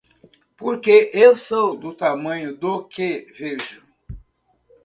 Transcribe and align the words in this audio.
Porque 0.57 1.11
eu 1.13 1.35
sou 1.35 1.77
do 1.77 1.93
tamanho 1.93 2.57
do 2.57 2.85
que 2.85 3.27
vejo. 3.37 3.83